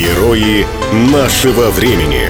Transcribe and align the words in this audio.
Герои 0.00 0.64
нашего 1.12 1.68
времени. 1.68 2.22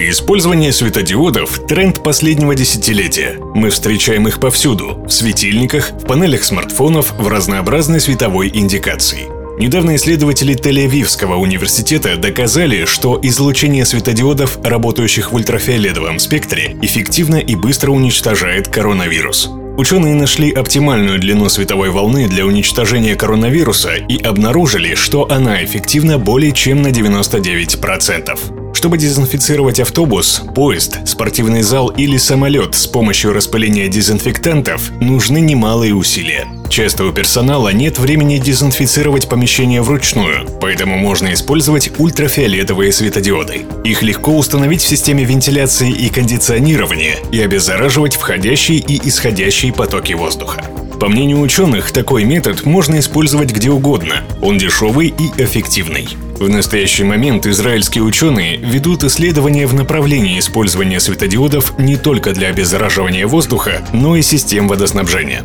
Использование 0.00 0.72
светодиодов– 0.72 1.60
тренд 1.68 2.02
последнего 2.02 2.56
десятилетия. 2.56 3.38
Мы 3.54 3.70
встречаем 3.70 4.26
их 4.26 4.40
повсюду– 4.40 5.04
в 5.06 5.10
светильниках, 5.10 5.92
в 5.92 6.04
панелях 6.04 6.42
смартфонов, 6.42 7.14
в 7.16 7.28
разнообразной 7.28 8.00
световой 8.00 8.50
индикации. 8.52 9.28
Недавно 9.60 9.94
исследователи 9.94 10.56
Тель-Авивского 10.56 11.36
университета 11.36 12.16
доказали, 12.16 12.86
что 12.86 13.20
излучение 13.22 13.84
светодиодов, 13.84 14.58
работающих 14.64 15.30
в 15.30 15.36
ультрафиолетовом 15.36 16.18
спектре, 16.18 16.76
эффективно 16.82 17.36
и 17.36 17.54
быстро 17.54 17.92
уничтожает 17.92 18.66
коронавирус. 18.66 19.48
Ученые 19.76 20.14
нашли 20.14 20.50
оптимальную 20.52 21.18
длину 21.18 21.50
световой 21.50 21.90
волны 21.90 22.28
для 22.28 22.46
уничтожения 22.46 23.14
коронавируса 23.14 23.96
и 23.96 24.22
обнаружили, 24.22 24.94
что 24.94 25.30
она 25.30 25.62
эффективна 25.62 26.18
более 26.18 26.52
чем 26.52 26.80
на 26.80 26.88
99%. 26.88 28.65
Чтобы 28.86 28.98
дезинфицировать 28.98 29.80
автобус, 29.80 30.42
поезд, 30.54 31.00
спортивный 31.08 31.62
зал 31.62 31.88
или 31.88 32.18
самолет 32.18 32.76
с 32.76 32.86
помощью 32.86 33.32
распыления 33.32 33.88
дезинфектантов, 33.88 34.92
нужны 35.00 35.38
немалые 35.40 35.92
усилия. 35.92 36.46
Часто 36.68 37.04
у 37.04 37.10
персонала 37.10 37.70
нет 37.70 37.98
времени 37.98 38.38
дезинфицировать 38.38 39.28
помещение 39.28 39.82
вручную, 39.82 40.46
поэтому 40.60 40.96
можно 40.98 41.34
использовать 41.34 41.98
ультрафиолетовые 41.98 42.92
светодиоды. 42.92 43.66
Их 43.82 44.04
легко 44.04 44.38
установить 44.38 44.82
в 44.82 44.86
системе 44.86 45.24
вентиляции 45.24 45.90
и 45.90 46.08
кондиционирования 46.08 47.16
и 47.32 47.40
обеззараживать 47.40 48.14
входящие 48.14 48.78
и 48.78 49.00
исходящие 49.08 49.72
потоки 49.72 50.12
воздуха. 50.12 50.64
По 51.00 51.08
мнению 51.08 51.40
ученых, 51.40 51.92
такой 51.92 52.24
метод 52.24 52.64
можно 52.64 52.98
использовать 52.98 53.52
где 53.52 53.70
угодно. 53.70 54.24
Он 54.40 54.56
дешевый 54.56 55.08
и 55.08 55.42
эффективный. 55.42 56.08
В 56.38 56.48
настоящий 56.48 57.04
момент 57.04 57.46
израильские 57.46 58.02
ученые 58.02 58.56
ведут 58.56 59.04
исследования 59.04 59.66
в 59.66 59.74
направлении 59.74 60.38
использования 60.38 61.00
светодиодов 61.00 61.78
не 61.78 61.96
только 61.96 62.32
для 62.32 62.48
обеззараживания 62.48 63.26
воздуха, 63.26 63.86
но 63.92 64.16
и 64.16 64.22
систем 64.22 64.68
водоснабжения. 64.68 65.44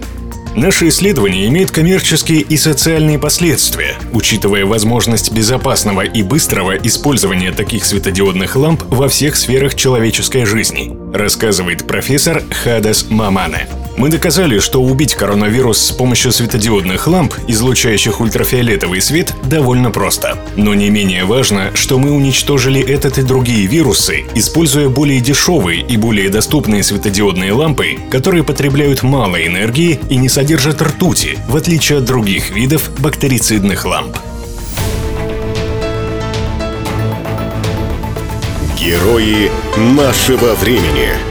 Наше 0.55 0.89
исследование 0.89 1.47
имеет 1.47 1.71
коммерческие 1.71 2.41
и 2.41 2.57
социальные 2.57 3.19
последствия, 3.19 3.95
учитывая 4.11 4.65
возможность 4.65 5.31
безопасного 5.31 6.01
и 6.01 6.23
быстрого 6.23 6.75
использования 6.75 7.53
таких 7.53 7.85
светодиодных 7.85 8.57
ламп 8.57 8.83
во 8.89 9.07
всех 9.07 9.37
сферах 9.37 9.75
человеческой 9.75 10.45
жизни, 10.45 10.97
рассказывает 11.13 11.87
профессор 11.87 12.43
Хадас 12.51 13.09
Мамане. 13.09 13.67
Мы 13.97 14.09
доказали, 14.09 14.59
что 14.59 14.81
убить 14.81 15.15
коронавирус 15.15 15.77
с 15.77 15.91
помощью 15.91 16.31
светодиодных 16.31 17.07
ламп, 17.07 17.33
излучающих 17.47 18.21
ультрафиолетовый 18.21 19.01
свет, 19.01 19.33
довольно 19.43 19.91
просто. 19.91 20.37
Но 20.55 20.73
не 20.73 20.89
менее 20.89 21.25
важно, 21.25 21.71
что 21.75 21.99
мы 21.99 22.11
уничтожили 22.11 22.81
этот 22.81 23.17
и 23.17 23.23
другие 23.23 23.67
вирусы, 23.67 24.25
используя 24.33 24.89
более 24.89 25.19
дешевые 25.19 25.81
и 25.81 25.97
более 25.97 26.29
доступные 26.29 26.83
светодиодные 26.83 27.53
лампы, 27.53 27.99
которые 28.09 28.43
потребляют 28.43 29.03
мало 29.03 29.35
энергии 29.45 29.99
и 30.09 30.15
не 30.15 30.29
содержат 30.29 30.81
ртути, 30.81 31.37
в 31.47 31.55
отличие 31.55 31.99
от 31.99 32.05
других 32.05 32.49
видов 32.51 32.89
бактерицидных 32.99 33.85
ламп. 33.85 34.17
Герои 38.79 39.51
нашего 39.77 40.55
времени. 40.55 41.30